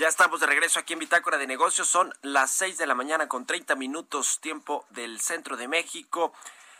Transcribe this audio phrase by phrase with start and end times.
[0.00, 1.86] Ya estamos de regreso aquí en Bitácora de Negocios.
[1.86, 6.32] Son las 6 de la mañana con 30 minutos tiempo del centro de México.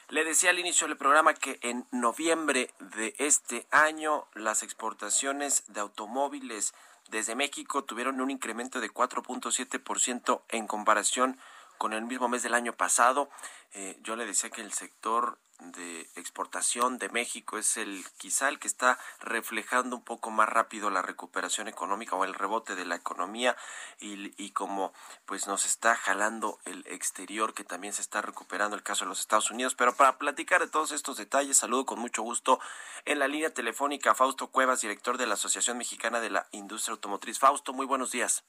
[0.08, 5.80] Le decía al inicio del programa que en noviembre de este año las exportaciones de
[5.80, 6.72] automóviles
[7.10, 11.38] desde México tuvieron un incremento de 4.7% en comparación
[11.80, 13.30] con el mismo mes del año pasado.
[13.72, 18.58] Eh, yo le decía que el sector de exportación de México es el quizá el
[18.58, 22.96] que está reflejando un poco más rápido la recuperación económica o el rebote de la
[22.96, 23.56] economía
[23.98, 24.92] y, y como
[25.24, 29.20] pues nos está jalando el exterior que también se está recuperando el caso de los
[29.20, 32.58] Estados Unidos pero para platicar de todos estos detalles saludo con mucho gusto
[33.04, 36.94] en la línea telefónica a Fausto Cuevas director de la Asociación Mexicana de la Industria
[36.94, 38.44] Automotriz Fausto muy buenos días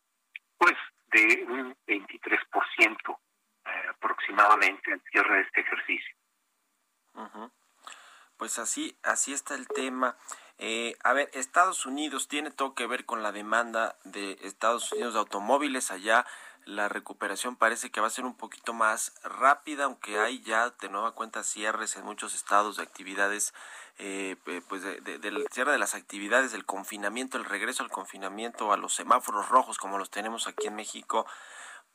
[0.58, 0.74] pues
[1.12, 3.18] de un 23%
[3.90, 6.16] aproximadamente al cierre de este ejercicio.
[8.36, 10.16] Pues así, así está el tema.
[10.58, 15.14] Eh, a ver, Estados Unidos tiene todo que ver con la demanda de Estados Unidos
[15.14, 16.26] de automóviles allá.
[16.64, 20.88] La recuperación parece que va a ser un poquito más rápida, aunque hay ya de
[20.88, 23.54] nueva cuenta cierres en muchos estados de actividades,
[23.98, 24.36] eh,
[24.68, 29.48] pues del cierre de las actividades, del confinamiento, el regreso al confinamiento, a los semáforos
[29.48, 31.24] rojos como los tenemos aquí en México,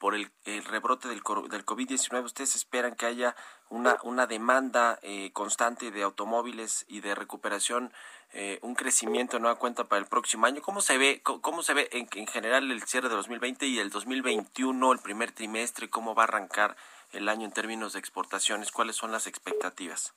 [0.03, 0.29] por el,
[0.65, 3.37] rebrote del, del COVID-19, ¿ustedes esperan que haya
[3.69, 7.93] una, una demanda eh, constante de automóviles y de recuperación,
[8.33, 10.61] eh, un crecimiento no nueva cuenta para el próximo año?
[10.61, 13.91] ¿Cómo se ve, cómo se ve en, en, general el cierre de 2020 y el
[13.91, 15.89] 2021, el primer trimestre?
[15.89, 16.75] ¿Cómo va a arrancar
[17.13, 18.73] el año en términos de exportaciones?
[18.73, 20.13] ¿Cuáles son las expectativas?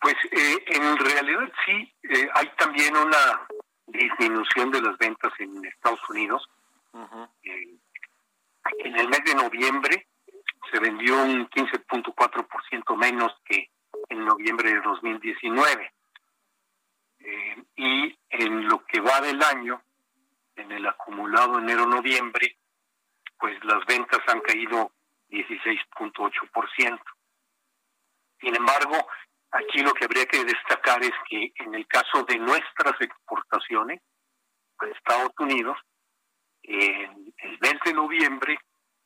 [0.00, 1.92] Pues eh, en realidad sí,
[2.32, 3.46] hay también una
[3.88, 6.48] disminución de las ventas en Estados Unidos.
[8.78, 10.08] En el mes de noviembre
[10.70, 13.70] se vendió un 15.4% menos que
[14.08, 15.92] en noviembre de 2019.
[17.20, 19.82] Eh, y en lo que va del año,
[20.56, 22.56] en el acumulado enero-noviembre,
[23.38, 24.92] pues las ventas han caído
[25.30, 27.00] 16.8%.
[28.40, 29.06] Sin embargo,
[29.50, 34.00] aquí lo que habría que destacar es que en el caso de nuestras exportaciones
[34.78, 35.76] a Estados Unidos,
[36.70, 38.58] en el mes de noviembre,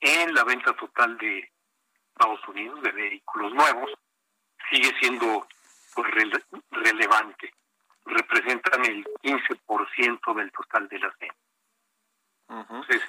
[0.00, 1.50] en la venta total de
[2.08, 3.90] Estados Unidos de vehículos nuevos
[4.70, 5.46] sigue siendo
[5.94, 6.10] pues,
[6.70, 7.52] relevante.
[8.04, 11.38] Representan el 15% del total de las ventas.
[12.48, 13.02] Entonces,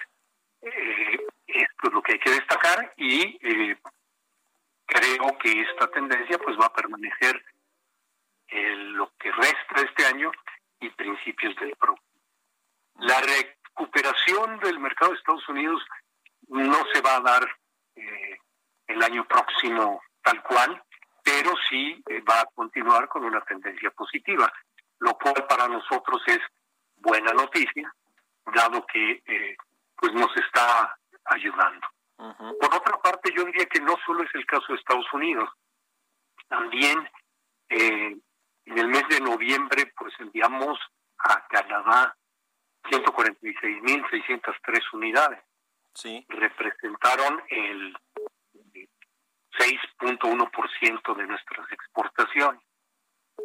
[0.62, 3.78] eh, esto es lo que hay que destacar y eh,
[5.18, 7.44] creo que esta tendencia pues va a permanecer
[8.48, 10.32] en lo que resta este año
[10.80, 12.08] y principios del próximo.
[13.00, 15.82] La recuperación del mercado de Estados Unidos
[16.48, 17.58] no se va a dar
[17.96, 18.38] eh,
[18.88, 20.82] el año próximo tal cual,
[21.24, 24.52] pero sí eh, va a continuar con una tendencia positiva,
[25.00, 26.40] lo cual para nosotros es
[26.98, 27.94] buena noticia,
[28.54, 29.58] dado que eh,
[29.96, 31.88] pues nos está ayudando.
[32.18, 35.50] Por otra parte, yo diría que no solo es el caso de Estados Unidos,
[36.48, 37.10] también
[37.70, 38.16] eh,
[38.66, 40.80] en el mes de noviembre pues enviamos
[41.18, 42.16] a Canadá
[42.84, 45.44] 146.603 unidades.
[45.94, 46.26] Sí.
[46.30, 47.98] Representaron el
[49.58, 52.62] 6.1% de nuestras exportaciones.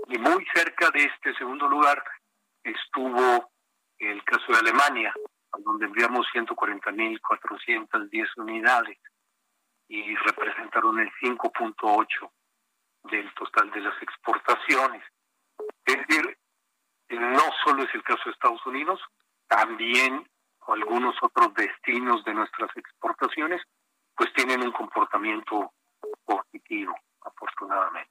[0.08, 2.02] Y muy cerca de este segundo lugar
[2.62, 3.50] estuvo
[3.98, 5.14] el caso de Alemania,
[5.62, 8.98] donde enviamos 140.410 unidades
[9.88, 12.30] y representaron el 5.8
[13.04, 15.02] del total de las exportaciones.
[15.84, 16.38] Es decir,
[17.10, 19.00] no solo es el caso de Estados Unidos,
[19.48, 20.28] también
[20.68, 23.60] algunos otros destinos de nuestras exportaciones,
[24.16, 25.72] pues tienen un comportamiento
[26.24, 28.10] positivo, afortunadamente.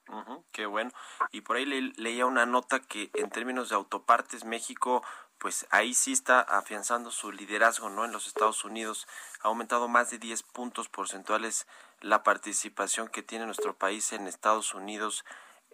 [0.52, 0.92] qué bueno.
[1.32, 5.04] Y por ahí leía una nota que en términos de autopartes, México,
[5.40, 8.06] pues ahí sí está afianzando su liderazgo, ¿no?
[8.06, 9.08] En los Estados Unidos
[9.42, 11.66] ha aumentado más de 10 puntos porcentuales
[12.02, 15.26] la participación que tiene nuestro país en Estados Unidos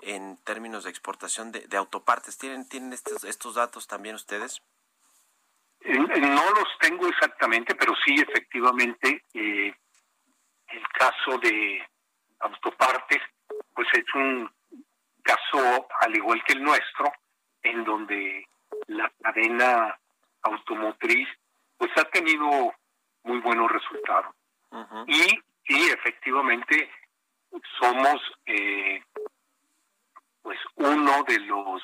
[0.01, 2.37] en términos de exportación de, autopartes.
[2.37, 4.61] ¿Tienen, tienen estos, estos datos también ustedes?
[5.81, 9.73] No los tengo exactamente, pero sí efectivamente eh,
[10.67, 11.87] el caso de
[12.39, 13.21] autopartes,
[13.73, 14.51] pues es un
[15.23, 17.11] caso al igual que el nuestro,
[17.61, 18.47] en donde
[18.87, 19.97] la cadena
[20.43, 21.27] automotriz
[21.77, 22.73] pues ha tenido
[23.23, 24.35] muy buenos resultados.
[25.07, 25.21] Y
[25.67, 26.89] sí, efectivamente
[27.79, 29.01] somos eh,
[30.41, 31.81] pues uno de los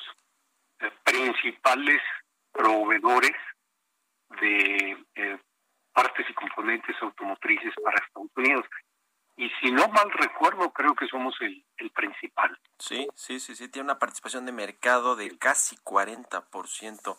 [0.80, 2.00] eh, principales
[2.52, 3.36] proveedores
[4.40, 5.38] de eh,
[5.92, 8.66] partes y componentes automotrices para Estados Unidos.
[9.36, 12.58] Y si no mal recuerdo, creo que somos el, el principal.
[12.78, 17.16] Sí, sí, sí, sí, tiene una participación de mercado de casi 40%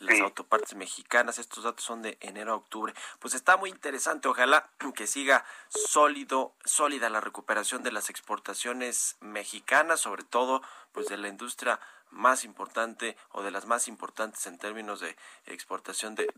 [0.00, 1.38] las autopartes mexicanas.
[1.38, 2.92] Estos datos son de enero a octubre.
[3.18, 4.28] Pues está muy interesante.
[4.28, 10.62] Ojalá que siga sólido, sólida la recuperación de las exportaciones mexicanas, sobre todo
[10.92, 15.16] pues de la industria más importante o de las más importantes en términos de
[15.46, 16.28] exportación de,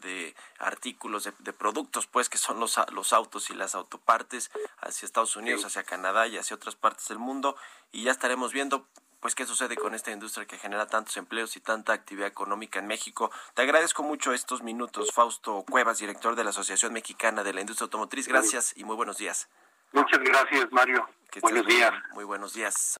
[0.00, 4.50] de, artículos, de, productos, pues que son los, los autos y las autopartes
[4.80, 7.56] hacia Estados Unidos, hacia Canadá y hacia otras partes del mundo.
[7.92, 8.86] Y ya estaremos viendo
[9.20, 12.86] pues qué sucede con esta industria que genera tantos empleos y tanta actividad económica en
[12.86, 13.30] México.
[13.54, 17.86] Te agradezco mucho estos minutos, Fausto Cuevas, director de la Asociación Mexicana de la Industria
[17.86, 18.28] Automotriz.
[18.28, 19.48] Gracias y muy buenos días.
[19.92, 21.08] Muchas gracias, Mario.
[21.40, 21.92] buenos días.
[22.12, 23.00] Muy buenos días.